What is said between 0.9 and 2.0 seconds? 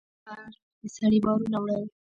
سړي بارونه وړل.